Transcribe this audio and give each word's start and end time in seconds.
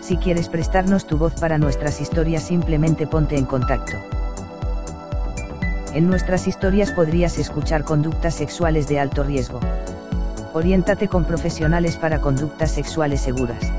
Si 0.00 0.16
quieres 0.16 0.48
prestarnos 0.48 1.06
tu 1.06 1.18
voz 1.18 1.34
para 1.34 1.58
nuestras 1.58 2.00
historias 2.00 2.42
simplemente 2.42 3.06
ponte 3.06 3.36
en 3.36 3.44
contacto. 3.44 3.96
En 5.94 6.08
nuestras 6.08 6.46
historias 6.46 6.92
podrías 6.92 7.38
escuchar 7.38 7.84
conductas 7.84 8.34
sexuales 8.34 8.88
de 8.88 9.00
alto 9.00 9.22
riesgo. 9.22 9.60
Oriéntate 10.52 11.08
con 11.08 11.24
profesionales 11.24 11.96
para 11.96 12.20
conductas 12.20 12.70
sexuales 12.70 13.20
seguras. 13.20 13.72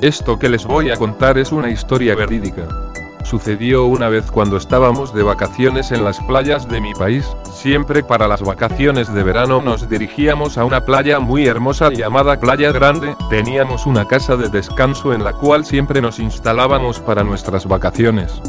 Esto 0.00 0.38
que 0.38 0.48
les 0.48 0.64
voy 0.64 0.90
a 0.90 0.96
contar 0.96 1.38
es 1.38 1.50
una 1.50 1.70
historia 1.70 2.14
verídica. 2.14 2.87
Sucedió 3.28 3.84
una 3.84 4.08
vez 4.08 4.30
cuando 4.30 4.56
estábamos 4.56 5.12
de 5.12 5.22
vacaciones 5.22 5.92
en 5.92 6.02
las 6.02 6.18
playas 6.20 6.66
de 6.66 6.80
mi 6.80 6.94
país, 6.94 7.26
siempre 7.52 8.02
para 8.02 8.26
las 8.26 8.40
vacaciones 8.40 9.12
de 9.12 9.22
verano 9.22 9.60
nos 9.60 9.86
dirigíamos 9.86 10.56
a 10.56 10.64
una 10.64 10.86
playa 10.86 11.20
muy 11.20 11.46
hermosa 11.46 11.90
llamada 11.92 12.40
Playa 12.40 12.72
Grande, 12.72 13.14
teníamos 13.28 13.84
una 13.84 14.06
casa 14.06 14.38
de 14.38 14.48
descanso 14.48 15.12
en 15.12 15.24
la 15.24 15.34
cual 15.34 15.66
siempre 15.66 16.00
nos 16.00 16.18
instalábamos 16.18 17.00
para 17.00 17.22
nuestras 17.22 17.66
vacaciones. 17.66 18.40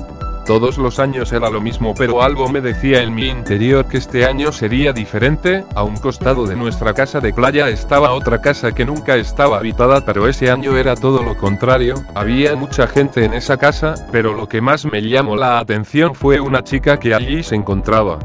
Todos 0.49 0.79
los 0.79 0.97
años 0.97 1.31
era 1.31 1.51
lo 1.51 1.61
mismo, 1.61 1.93
pero 1.95 2.23
algo 2.23 2.49
me 2.49 2.59
decía 2.59 3.03
en 3.03 3.13
mi 3.13 3.27
interior 3.27 3.85
que 3.85 3.99
este 3.99 4.25
año 4.25 4.51
sería 4.51 4.91
diferente. 4.93 5.63
A 5.75 5.83
un 5.83 5.95
costado 5.97 6.47
de 6.47 6.55
nuestra 6.55 6.95
casa 6.95 7.19
de 7.19 7.31
playa 7.31 7.69
estaba 7.69 8.13
otra 8.13 8.41
casa 8.41 8.71
que 8.71 8.83
nunca 8.83 9.15
estaba 9.15 9.59
habitada, 9.59 10.03
pero 10.03 10.27
ese 10.27 10.49
año 10.49 10.75
era 10.75 10.95
todo 10.95 11.21
lo 11.21 11.37
contrario. 11.37 12.03
Había 12.15 12.55
mucha 12.55 12.87
gente 12.87 13.25
en 13.25 13.35
esa 13.35 13.57
casa, 13.57 13.93
pero 14.11 14.33
lo 14.33 14.49
que 14.49 14.59
más 14.59 14.85
me 14.85 15.03
llamó 15.03 15.35
la 15.35 15.59
atención 15.59 16.15
fue 16.15 16.39
una 16.39 16.63
chica 16.63 16.97
que 16.97 17.13
allí 17.13 17.43
se 17.43 17.53
encontraba. 17.53 18.17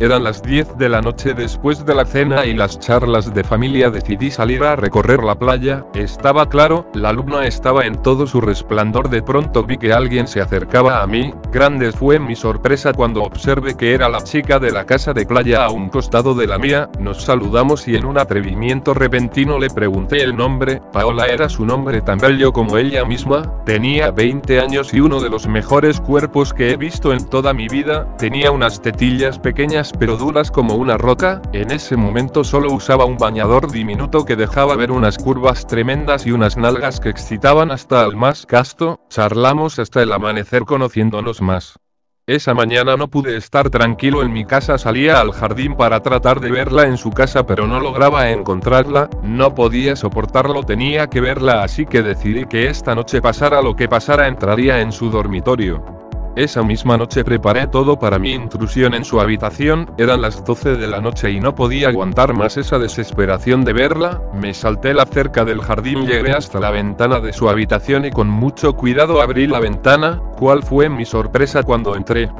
Eran 0.00 0.24
las 0.24 0.42
10 0.42 0.78
de 0.78 0.88
la 0.88 1.00
noche 1.00 1.34
después 1.34 1.84
de 1.84 1.94
la 1.94 2.04
cena 2.04 2.44
y 2.44 2.54
las 2.54 2.78
charlas 2.78 3.32
de 3.32 3.44
familia 3.44 3.90
decidí 3.90 4.30
salir 4.30 4.64
a 4.64 4.74
recorrer 4.74 5.22
la 5.22 5.36
playa, 5.36 5.84
estaba 5.94 6.48
claro, 6.48 6.86
la 6.94 7.12
luna 7.12 7.46
estaba 7.46 7.86
en 7.86 8.02
todo 8.02 8.26
su 8.26 8.40
resplandor. 8.40 9.10
De 9.10 9.22
pronto 9.22 9.62
vi 9.62 9.78
que 9.78 9.92
alguien 9.92 10.26
se 10.26 10.40
acercaba 10.40 11.02
a 11.02 11.06
mí, 11.06 11.32
grande 11.52 11.92
fue 11.92 12.18
mi 12.18 12.34
sorpresa 12.34 12.92
cuando 12.92 13.22
observé 13.22 13.76
que 13.76 13.94
era 13.94 14.08
la 14.08 14.24
chica 14.24 14.58
de 14.58 14.72
la 14.72 14.86
casa 14.86 15.12
de 15.12 15.26
playa 15.26 15.64
a 15.64 15.70
un 15.70 15.88
costado 15.88 16.34
de 16.34 16.46
la 16.46 16.58
mía, 16.58 16.88
nos 16.98 17.22
saludamos 17.22 17.86
y 17.86 17.96
en 17.96 18.04
un 18.04 18.18
atrevimiento 18.18 18.94
repentino 18.94 19.58
le 19.58 19.70
pregunté 19.70 20.22
el 20.22 20.36
nombre, 20.36 20.80
Paola 20.92 21.26
era 21.26 21.48
su 21.48 21.64
nombre 21.64 22.00
tan 22.00 22.18
bello 22.18 22.52
como 22.52 22.78
ella 22.78 23.04
misma, 23.04 23.42
tenía 23.64 24.10
20 24.10 24.60
años 24.60 24.92
y 24.94 25.00
uno 25.00 25.20
de 25.20 25.30
los 25.30 25.46
mejores 25.46 26.00
cuerpos 26.00 26.52
que 26.52 26.72
he 26.72 26.76
visto 26.76 27.12
en 27.12 27.24
toda 27.26 27.52
mi 27.52 27.68
vida, 27.68 28.08
tenía 28.16 28.50
unas 28.50 28.82
tetillas 28.82 29.38
pequeñas 29.38 29.91
pero 29.98 30.16
duras 30.16 30.50
como 30.50 30.74
una 30.74 30.98
roca, 30.98 31.42
en 31.52 31.70
ese 31.70 31.96
momento 31.96 32.44
solo 32.44 32.72
usaba 32.72 33.04
un 33.04 33.16
bañador 33.16 33.70
diminuto 33.70 34.24
que 34.24 34.36
dejaba 34.36 34.76
ver 34.76 34.90
unas 34.90 35.18
curvas 35.18 35.66
tremendas 35.66 36.26
y 36.26 36.32
unas 36.32 36.56
nalgas 36.56 37.00
que 37.00 37.08
excitaban 37.08 37.70
hasta 37.70 38.02
al 38.02 38.16
más 38.16 38.46
casto, 38.46 39.00
charlamos 39.08 39.78
hasta 39.78 40.02
el 40.02 40.12
amanecer 40.12 40.64
conociéndonos 40.64 41.40
más. 41.40 41.78
Esa 42.26 42.54
mañana 42.54 42.96
no 42.96 43.08
pude 43.08 43.36
estar 43.36 43.68
tranquilo 43.68 44.22
en 44.22 44.32
mi 44.32 44.44
casa, 44.44 44.78
salía 44.78 45.20
al 45.20 45.32
jardín 45.32 45.74
para 45.74 46.00
tratar 46.00 46.38
de 46.38 46.52
verla 46.52 46.86
en 46.86 46.96
su 46.96 47.10
casa 47.10 47.46
pero 47.46 47.66
no 47.66 47.80
lograba 47.80 48.30
encontrarla, 48.30 49.10
no 49.24 49.56
podía 49.56 49.96
soportarlo, 49.96 50.62
tenía 50.62 51.08
que 51.08 51.20
verla 51.20 51.64
así 51.64 51.84
que 51.84 52.02
decidí 52.02 52.46
que 52.46 52.68
esta 52.68 52.94
noche 52.94 53.20
pasara 53.20 53.60
lo 53.60 53.74
que 53.74 53.88
pasara 53.88 54.28
entraría 54.28 54.80
en 54.80 54.92
su 54.92 55.10
dormitorio. 55.10 56.01
Esa 56.34 56.62
misma 56.62 56.96
noche 56.96 57.24
preparé 57.24 57.66
todo 57.66 57.98
para 57.98 58.18
mi 58.18 58.32
intrusión 58.32 58.94
en 58.94 59.04
su 59.04 59.20
habitación, 59.20 59.90
eran 59.98 60.22
las 60.22 60.42
12 60.44 60.76
de 60.76 60.86
la 60.86 61.00
noche 61.00 61.30
y 61.30 61.40
no 61.40 61.54
podía 61.54 61.88
aguantar 61.88 62.32
más 62.32 62.56
esa 62.56 62.78
desesperación 62.78 63.66
de 63.66 63.74
verla, 63.74 64.22
me 64.32 64.54
salté 64.54 64.94
la 64.94 65.04
cerca 65.04 65.44
del 65.44 65.60
jardín, 65.60 66.06
llegué 66.06 66.32
hasta 66.32 66.58
la 66.58 66.70
ventana 66.70 67.20
de 67.20 67.34
su 67.34 67.50
habitación 67.50 68.06
y 68.06 68.10
con 68.10 68.28
mucho 68.28 68.72
cuidado 68.72 69.20
abrí 69.20 69.46
la 69.46 69.60
ventana, 69.60 70.22
cuál 70.38 70.62
fue 70.62 70.88
mi 70.88 71.04
sorpresa 71.04 71.64
cuando 71.64 71.96
entré. 71.96 72.30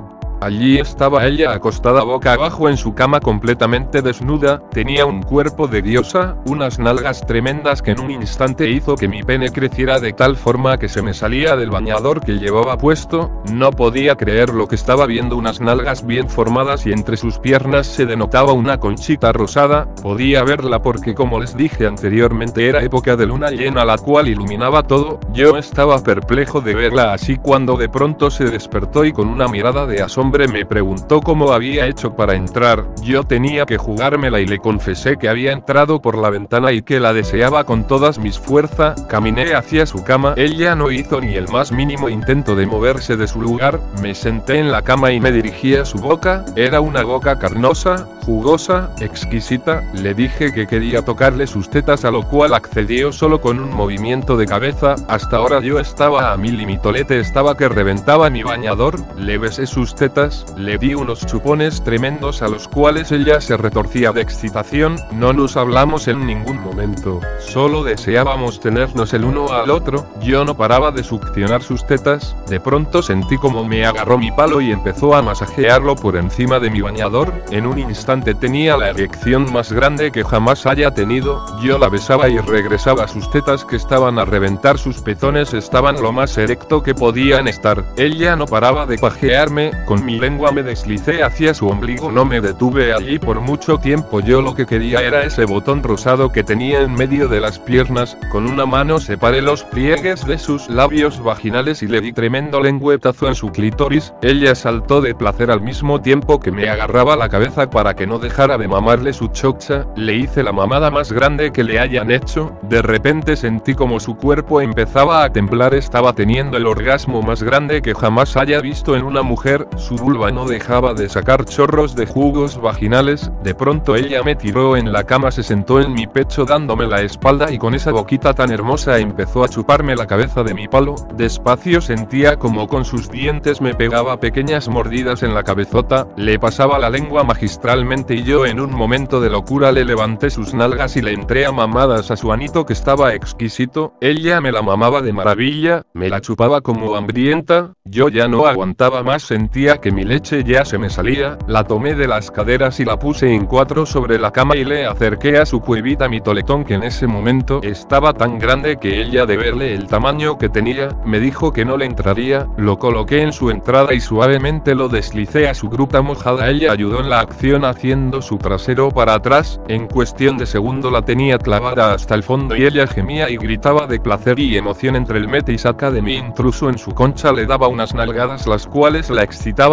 Allí 0.43 0.81
estaba 0.81 1.25
ella 1.25 1.53
acostada 1.53 2.03
boca 2.03 2.33
abajo 2.33 2.69
en 2.69 2.77
su 2.77 2.95
cama 2.95 3.21
completamente 3.21 4.03
desnuda, 4.03 4.61
tenía 4.73 5.07
un 5.07 5.23
cuerpo 5.23 5.69
de 5.69 5.83
diosa, 5.83 6.37
unas 6.47 6.81
nalgas 6.81 7.25
tremendas 7.25 7.81
que 7.81 7.93
en 7.93 8.01
un 8.01 8.11
instante 8.11 8.69
hizo 8.69 8.97
que 8.97 9.07
mi 9.07 9.23
pene 9.23 9.51
creciera 9.51 10.01
de 10.01 10.13
tal 10.13 10.35
forma 10.35 10.79
que 10.79 10.89
se 10.89 11.01
me 11.01 11.15
salía 11.15 11.55
del 11.55 11.71
bañador 11.71 12.25
que 12.25 12.41
llevaba 12.41 12.77
puesto, 12.77 13.31
no 13.53 13.71
podía 13.71 14.17
creer 14.17 14.49
lo 14.49 14.67
que 14.67 14.75
estaba 14.75 15.07
viendo 15.07 15.37
unas 15.37 15.61
nalgas 15.61 16.05
bien 16.05 16.29
formadas 16.29 16.87
y 16.87 16.93
entre 16.93 17.17
sus 17.17 17.39
piernas 17.39 17.87
se 17.87 18.05
denotaba 18.05 18.53
una 18.53 18.81
conchita 18.81 19.31
rosada, 19.31 19.95
podía 20.03 20.43
verla 20.43 20.83
porque 20.83 21.15
como 21.15 21.39
les 21.39 21.57
dije 21.57 21.87
anteriormente 21.87 22.69
era 22.69 22.83
época 22.83 23.15
de 23.15 23.27
luna 23.27 23.51
llena 23.51 23.85
la 23.85 23.97
cual 23.97 24.27
iluminaba 24.27 24.83
todo, 24.83 25.21
yo 25.33 25.57
estaba 25.57 26.03
perplejo 26.03 26.61
de 26.61 26.75
verla 26.75 27.13
así 27.13 27.37
cuando 27.37 27.77
de 27.77 27.89
pronto 27.89 28.29
se 28.29 28.47
despertó 28.47 29.05
y 29.05 29.13
con 29.13 29.29
una 29.29 29.47
mirada 29.47 29.87
de 29.87 30.03
asombro 30.03 30.32
me 30.33 30.65
preguntó 30.65 31.21
cómo 31.21 31.53
había 31.53 31.87
hecho 31.87 32.17
para 32.17 32.35
entrar, 32.35 32.87
yo 33.03 33.23
tenía 33.23 33.67
que 33.67 33.77
jugármela 33.77 34.41
y 34.41 34.47
le 34.47 34.59
confesé 34.59 35.19
que 35.19 35.29
había 35.29 35.53
entrado 35.53 36.01
por 36.01 36.17
la 36.17 36.31
ventana 36.31 36.73
y 36.73 36.81
que 36.81 37.01
la 37.01 37.13
deseaba 37.13 37.65
con 37.65 37.87
todas 37.87 38.19
mis 38.19 38.39
fuerzas, 38.39 39.03
caminé 39.11 39.55
hacia 39.55 39.85
su 39.85 40.03
cama, 40.03 40.33
ella 40.39 40.75
no 40.75 40.91
hizo 40.91 41.21
ni 41.21 41.35
el 41.35 41.49
más 41.49 41.71
mínimo 41.71 42.09
intento 42.09 42.57
de 42.57 42.65
moverse 42.65 43.19
de 43.19 43.29
su 43.29 43.43
lugar, 43.43 43.79
me 44.01 44.15
senté 44.15 44.59
en 44.59 44.73
la 44.73 44.81
cama 44.81 45.13
y 45.13 45.21
me 45.21 45.33
dirigí 45.33 45.77
a 45.77 45.85
su 45.85 45.99
boca, 45.99 46.47
era 46.57 46.81
una 46.81 47.03
boca 47.03 47.39
carnosa, 47.39 48.09
jugosa, 48.25 48.91
exquisita, 49.01 49.85
le 49.93 50.15
dije 50.15 50.55
que 50.55 50.67
quería 50.67 51.03
tocarle 51.05 51.47
sus 51.47 51.69
tetas 51.69 52.07
a 52.07 52.11
lo 52.11 52.23
cual 52.23 52.55
accedió 52.55 53.13
solo 53.13 53.43
con 53.43 53.61
un 53.61 53.71
movimiento 53.71 54.39
de 54.39 54.47
cabeza, 54.47 54.95
hasta 55.09 55.37
ahora 55.37 55.61
yo 55.61 55.79
estaba 55.79 56.33
a 56.33 56.37
mil 56.39 56.59
y 56.59 56.65
mi 56.65 56.79
tolete 56.79 57.21
estaba 57.21 57.55
que 57.55 57.69
reventaba 57.69 58.31
mi 58.31 58.43
bañador, 58.43 58.99
le 59.19 59.37
besé 59.37 59.67
sus 59.67 59.95
tetas 59.95 60.22
le 60.57 60.79
di 60.79 60.95
unos 60.95 61.27
chupones 61.27 61.83
tremendos 61.83 62.43
a 62.43 62.49
los 62.49 62.69
cuales 62.69 63.11
ella 63.11 63.41
se 63.41 63.57
retorcía 63.57 64.13
de 64.13 64.21
excitación, 64.21 64.97
no 65.13 65.33
nos 65.33 65.57
hablamos 65.57 66.07
en 66.07 66.27
ningún 66.27 66.61
momento, 66.63 67.21
solo 67.41 67.83
deseábamos 67.83 68.61
tenernos 68.61 69.13
el 69.15 69.25
uno 69.25 69.53
al 69.53 69.71
otro, 69.71 70.07
yo 70.21 70.45
no 70.45 70.57
paraba 70.57 70.93
de 70.93 71.03
succionar 71.03 71.63
sus 71.63 71.85
tetas, 71.87 72.37
de 72.49 72.61
pronto 72.61 73.03
sentí 73.03 73.37
como 73.37 73.65
me 73.65 73.85
agarró 73.85 74.17
mi 74.17 74.31
palo 74.31 74.61
y 74.61 74.71
empezó 74.71 75.15
a 75.17 75.23
masajearlo 75.23 75.97
por 75.97 76.17
encima 76.17 76.61
de 76.61 76.71
mi 76.71 76.81
bañador, 76.81 77.33
en 77.51 77.67
un 77.67 77.79
instante 77.79 78.35
tenía 78.35 78.77
la 78.77 78.91
erección 78.91 79.53
más 79.53 79.73
grande 79.73 80.13
que 80.13 80.25
jamás 80.25 80.67
haya 80.67 80.93
tenido, 80.93 81.45
yo 81.63 81.79
la 81.79 81.89
besaba 81.89 82.29
y 82.29 82.39
regresaba 82.39 83.09
sus 83.09 83.29
tetas 83.31 83.65
que 83.65 83.77
estaban 83.77 84.19
a 84.19 84.25
reventar, 84.25 84.79
sus 84.79 85.01
pezones 85.01 85.53
estaban 85.55 86.01
lo 86.01 86.13
más 86.13 86.39
erecto 86.39 86.83
que 86.83 86.95
podían 86.95 87.49
estar, 87.49 87.85
ella 87.97 88.37
no 88.37 88.47
paraba 88.47 88.87
de 88.87 88.99
pajearme, 88.99 89.73
con 89.87 90.05
mi 90.05 90.12
mi 90.13 90.21
lengua 90.21 90.53
me 90.53 90.63
deslicé 90.63 91.23
hacia 91.23 91.55
su 91.55 91.69
ombligo, 91.69 92.13
no 92.13 92.27
me 92.27 92.43
detuve 92.43 92.93
allí 92.93 93.19
por 93.19 93.41
mucho 93.41 93.79
tiempo, 93.79 94.21
yo 94.21 94.43
lo 94.43 94.55
que 94.55 94.67
quería 94.67 95.01
era 95.01 95.23
ese 95.23 95.47
botón 95.47 95.83
rosado 95.83 96.31
que 96.31 96.45
tenía 96.45 96.83
en 96.83 96.93
medio 96.93 97.29
de 97.29 97.41
las 97.41 97.59
piernas, 97.59 98.19
con 98.31 98.47
una 98.47 98.67
mano 98.67 99.01
separé 99.01 99.41
los 99.41 99.65
pliegues 99.65 100.27
de 100.27 100.37
sus 100.37 100.69
labios 100.69 101.25
vaginales 101.25 101.83
y 101.83 101.87
le 101.87 102.03
di 102.03 102.13
tremendo 102.13 102.61
lengüetazo 102.61 103.27
en 103.27 103.35
su 103.35 103.53
clítoris, 103.53 104.13
ella 104.21 104.55
saltó 104.55 105.01
de 105.01 105.15
placer 105.15 105.51
al 105.51 105.63
mismo 105.63 106.03
tiempo 106.03 106.41
que 106.41 106.53
me 106.53 106.69
agarraba 106.69 107.17
la 107.17 107.31
cabeza 107.31 107.71
para 107.71 107.95
que 107.95 108.07
no 108.07 108.19
dejara 108.19 108.59
de 108.59 108.69
mamarle 108.69 109.15
su 109.15 109.29
chocha, 109.29 109.87
le 109.97 110.15
hice 110.17 110.43
la 110.43 110.53
mamada 110.53 110.91
más 110.91 111.11
grande 111.11 111.53
que 111.53 111.65
le 111.65 111.81
hayan 111.81 112.11
hecho, 112.11 112.53
de 112.65 112.83
repente 112.83 113.35
sentí 113.35 113.75
como 113.75 113.99
su 113.99 114.15
cuerpo 114.19 114.61
empezaba 114.61 115.25
a 115.25 115.33
temblar, 115.33 115.73
estaba 115.73 116.13
teniendo 116.13 116.59
el 116.59 116.67
orgasmo 116.67 117.23
más 117.23 117.43
grande 117.43 117.81
que 117.81 117.95
jamás 117.95 118.37
haya 118.37 118.61
visto 118.61 118.95
en 118.95 119.05
una 119.05 119.23
mujer, 119.23 119.67
su 119.93 120.05
vulva 120.05 120.31
no 120.31 120.47
dejaba 120.47 120.95
de 120.95 121.09
sacar 121.09 121.45
chorros 121.45 121.95
de 121.95 122.07
jugos 122.07 122.59
vaginales, 122.59 123.31
de 123.43 123.55
pronto 123.55 123.95
ella 123.95 124.23
me 124.23 124.35
tiró 124.35 124.77
en 124.77 124.91
la 124.91 125.05
cama, 125.05 125.31
se 125.31 125.43
sentó 125.43 125.81
en 125.81 125.93
mi 125.93 126.07
pecho 126.07 126.47
dándome 126.47 126.87
la 126.87 127.03
espalda 127.03 127.53
y 127.53 127.59
con 127.59 127.75
esa 127.75 127.93
boquita 127.93 128.33
tan 128.33 128.51
hermosa 128.51 128.99
empezó 128.99 129.45
a 129.45 129.49
chuparme 129.49 129.95
la 129.95 130.07
cabeza 130.07 130.45
de 130.45 130.55
mi 130.55 130.67
palo, 130.67 130.95
despacio 131.15 131.83
sentía 131.83 132.39
como 132.39 132.69
con 132.69 132.87
sus 132.87 133.11
dientes 133.11 133.61
me 133.61 133.75
pegaba 133.75 134.19
pequeñas 134.19 134.69
mordidas 134.69 135.23
en 135.23 135.35
la 135.35 135.43
cabezota, 135.43 136.09
le 136.17 136.39
pasaba 136.39 136.79
la 136.79 136.89
lengua 136.89 137.23
magistralmente 137.23 138.15
y 138.15 138.23
yo 138.23 138.47
en 138.47 138.61
un 138.61 138.75
momento 138.75 139.21
de 139.21 139.29
locura 139.29 139.73
le 139.73 139.85
levanté 139.85 140.31
sus 140.31 140.55
nalgas 140.55 140.97
y 140.97 141.03
le 141.03 141.13
entré 141.13 141.45
a 141.45 141.53
mamadas 141.53 142.11
a 142.11 142.17
su 142.17 142.33
anito 142.33 142.65
que 142.65 142.73
estaba 142.73 143.13
exquisito, 143.13 143.93
ella 144.01 144.41
me 144.41 144.53
la 144.53 144.63
mamaba 144.63 145.03
de 145.03 145.13
maravilla, 145.13 145.83
me 145.93 146.09
la 146.09 146.23
chupaba 146.23 146.63
como 146.63 146.97
hambrienta, 146.97 147.75
yo 147.85 148.09
ya 148.09 148.27
no 148.27 148.47
aguantaba 148.47 149.03
más, 149.03 149.23
sentía 149.23 149.82
que 149.83 149.91
mi 149.93 150.05
leche 150.05 150.45
ya 150.45 150.65
se 150.65 150.79
me 150.79 150.89
salía, 150.89 151.37
la 151.47 151.65
tomé 151.65 151.95
de 151.95 152.07
las 152.07 152.31
caderas 152.31 152.81
y 152.81 152.85
la 152.85 152.99
puse 152.99 153.35
en 153.35 153.47
cuatro 153.47 153.85
sobre 153.85 154.19
la 154.19 154.31
cama 154.31 154.57
y 154.57 154.65
le 154.65 154.87
acerqué 154.87 155.39
a 155.39 155.45
su 155.45 155.61
cuevita 155.61 156.09
mi 156.09 156.21
toletón 156.21 156.65
que 156.65 156.75
en 156.75 156.85
ese 156.85 157.07
momento 157.07 157.61
estaba 157.63 158.15
tan 158.15 158.39
grande 158.39 158.77
que 158.77 159.03
ella 159.03 159.27
de 159.27 159.37
verle 159.37 159.75
el 159.75 159.89
tamaño 159.89 160.39
que 160.39 160.49
tenía, 160.49 160.89
me 161.05 161.19
dijo 161.19 161.53
que 161.53 161.65
no 161.65 161.77
le 161.77 161.85
entraría, 161.85 162.47
lo 162.57 162.79
coloqué 162.79 163.23
en 163.23 163.33
su 163.33 163.51
entrada 163.51 163.93
y 163.93 164.01
suavemente 164.01 164.75
lo 164.75 164.89
deslicé 164.89 165.49
a 165.49 165.55
su 165.55 165.69
gruta 165.69 166.01
mojada, 166.01 166.49
ella 166.49 166.73
ayudó 166.73 167.01
en 167.01 167.11
la 167.11 167.21
acción 167.21 167.65
haciendo 167.65 168.23
su 168.23 168.39
trasero 168.39 168.91
para 168.91 169.15
atrás, 169.15 169.61
en 169.69 169.89
cuestión 169.89 170.39
de 170.39 170.47
segundo 170.47 170.91
la 170.91 171.03
tenía 171.03 171.39
clavada 171.39 171.93
hasta 171.93 172.15
el 172.15 172.23
fondo 172.23 172.57
y 172.57 172.65
ella 172.65 172.87
gemía 172.87 173.29
y 173.29 173.37
gritaba 173.37 173.89
de 173.89 173.99
placer 173.99 174.39
y 174.39 174.57
emoción 174.57 174.95
entre 174.95 175.19
el 175.19 175.27
mete 175.27 175.53
y 175.53 175.59
saca 175.59 175.91
de 175.91 176.03
mi 176.03 176.15
intruso 176.15 176.69
en 176.69 176.79
su 176.79 176.93
concha 176.93 177.33
le 177.33 177.47
daba 177.47 177.67
unas 177.67 177.95
nalgadas 177.95 178.47
las 178.47 178.69
cuales 178.69 179.11
la 179.11 179.25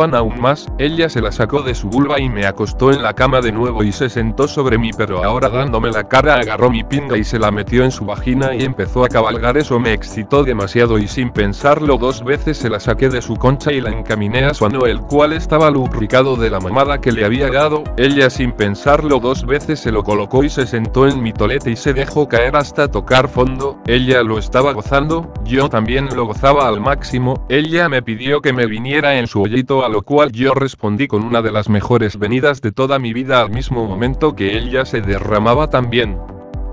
aún 0.03 0.39
más, 0.39 0.67
ella 0.77 1.09
se 1.09 1.21
la 1.21 1.31
sacó 1.31 1.61
de 1.61 1.75
su 1.75 1.89
vulva 1.89 2.19
y 2.19 2.29
me 2.29 2.45
acostó 2.45 2.91
en 2.91 3.03
la 3.03 3.13
cama 3.13 3.41
de 3.41 3.51
nuevo 3.51 3.83
y 3.83 3.91
se 3.91 4.09
sentó 4.09 4.47
sobre 4.47 4.77
mí 4.77 4.91
pero 4.97 5.23
ahora 5.23 5.49
dándome 5.49 5.91
la 5.91 6.07
cara 6.07 6.35
agarró 6.35 6.69
mi 6.69 6.83
pinga 6.83 7.17
y 7.17 7.23
se 7.23 7.39
la 7.39 7.51
metió 7.51 7.83
en 7.83 7.91
su 7.91 8.05
vagina 8.05 8.55
y 8.55 8.63
empezó 8.63 9.03
a 9.03 9.09
cabalgar. 9.09 9.57
Eso 9.57 9.79
me 9.79 9.93
excitó 9.93 10.43
demasiado 10.43 10.97
y 10.97 11.07
sin 11.07 11.31
pensarlo 11.31 11.97
dos 11.97 12.23
veces 12.23 12.57
se 12.57 12.69
la 12.69 12.79
saqué 12.79 13.09
de 13.09 13.21
su 13.21 13.35
concha 13.35 13.71
y 13.71 13.81
la 13.81 13.89
encaminé 13.89 14.45
a 14.45 14.53
su 14.53 14.65
ano 14.65 14.85
el 14.85 15.01
cual 15.01 15.33
estaba 15.33 15.69
lubricado 15.69 16.35
de 16.35 16.49
la 16.49 16.59
mamada 16.59 17.01
que 17.01 17.11
le 17.11 17.25
había 17.25 17.49
dado, 17.49 17.83
ella 17.97 18.29
sin 18.29 18.51
pensarlo 18.51 19.19
dos 19.19 19.45
veces 19.45 19.79
se 19.79 19.91
lo 19.91 20.03
colocó 20.03 20.43
y 20.43 20.49
se 20.49 20.65
sentó 20.65 21.07
en 21.07 21.21
mi 21.21 21.33
tolete 21.33 21.71
y 21.71 21.75
se 21.75 21.93
dejó 21.93 22.27
caer 22.27 22.55
hasta 22.55 22.89
tocar 22.89 23.29
fondo, 23.29 23.79
ella 23.87 24.23
lo 24.23 24.37
estaba 24.37 24.73
gozando, 24.73 25.31
yo 25.43 25.69
también 25.69 26.09
lo 26.15 26.25
gozaba 26.25 26.67
al 26.67 26.79
máximo, 26.79 27.45
ella 27.49 27.89
me 27.89 28.01
pidió 28.01 28.41
que 28.41 28.53
me 28.53 28.65
viniera 28.65 29.17
en 29.17 29.27
su 29.27 29.41
hoyito 29.41 29.85
lo 29.89 30.03
cual 30.03 30.31
yo 30.31 30.53
respondí 30.53 31.07
con 31.07 31.24
una 31.24 31.41
de 31.41 31.51
las 31.51 31.68
mejores 31.68 32.18
venidas 32.18 32.62
de 32.62 32.71
toda 32.71 33.00
mi 33.00 33.12
vida 33.12 33.41
al 33.41 33.50
mismo 33.50 33.86
momento 33.86 34.36
que 34.36 34.57
ella 34.57 34.86
se 34.86 35.01
derramaba 35.01 35.69
también. 35.69 36.18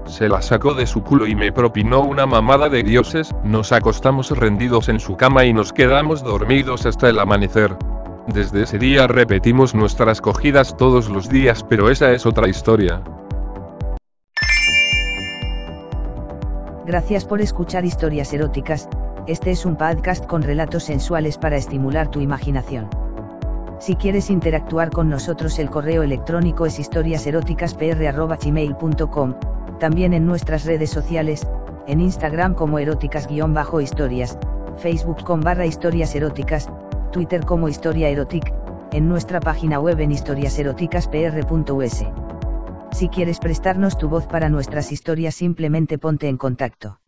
Se 0.06 0.28
la 0.28 0.40
sacó 0.40 0.74
de 0.74 0.86
su 0.86 1.02
culo 1.02 1.26
y 1.26 1.34
me 1.34 1.50
propinó 1.50 2.00
una 2.02 2.26
mamada 2.26 2.68
de 2.68 2.84
dioses, 2.84 3.34
nos 3.42 3.72
acostamos 3.72 4.30
rendidos 4.30 4.88
en 4.88 5.00
su 5.00 5.16
cama 5.16 5.44
y 5.44 5.52
nos 5.52 5.72
quedamos 5.72 6.22
dormidos 6.22 6.86
hasta 6.86 7.08
el 7.08 7.18
amanecer. 7.18 7.76
Desde 8.28 8.62
ese 8.62 8.78
día 8.78 9.06
repetimos 9.06 9.74
nuestras 9.74 10.20
cogidas 10.20 10.76
todos 10.76 11.08
los 11.08 11.28
días, 11.28 11.64
pero 11.64 11.90
esa 11.90 12.12
es 12.12 12.24
otra 12.26 12.48
historia. 12.48 13.02
Gracias 16.86 17.24
por 17.24 17.40
escuchar 17.40 17.84
historias 17.84 18.32
eróticas, 18.32 18.88
este 19.26 19.50
es 19.50 19.66
un 19.66 19.76
podcast 19.76 20.24
con 20.24 20.42
relatos 20.42 20.84
sensuales 20.84 21.36
para 21.36 21.56
estimular 21.56 22.12
tu 22.12 22.20
imaginación. 22.20 23.05
Si 23.78 23.96
quieres 23.96 24.30
interactuar 24.30 24.88
con 24.90 25.10
nosotros 25.10 25.58
el 25.58 25.68
correo 25.68 26.02
electrónico 26.02 26.64
es 26.64 26.78
historiaseroticaspr.gmail.com, 26.78 29.34
también 29.78 30.14
en 30.14 30.24
nuestras 30.24 30.64
redes 30.64 30.88
sociales, 30.90 31.46
en 31.86 32.00
Instagram 32.00 32.54
como 32.54 32.78
eróticas-historias, 32.78 34.38
Facebook 34.78 35.22
con 35.24 35.40
barra 35.40 35.66
historias 35.66 36.14
eróticas, 36.14 36.70
Twitter 37.12 37.44
como 37.44 37.68
historia 37.68 38.08
erotic, 38.08 38.50
en 38.92 39.08
nuestra 39.08 39.40
página 39.40 39.78
web 39.78 40.00
en 40.00 40.12
historiaseroticaspr.us. 40.12 42.04
Si 42.92 43.10
quieres 43.10 43.40
prestarnos 43.40 43.98
tu 43.98 44.08
voz 44.08 44.26
para 44.26 44.48
nuestras 44.48 44.90
historias 44.90 45.34
simplemente 45.34 45.98
ponte 45.98 46.28
en 46.28 46.38
contacto. 46.38 46.98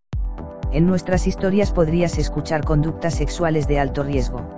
En 0.71 0.87
nuestras 0.87 1.27
historias 1.27 1.73
podrías 1.73 2.19
escuchar 2.19 2.63
conductas 2.63 3.15
sexuales 3.15 3.67
de 3.69 3.81
alto 3.81 4.03
riesgo. 4.03 4.58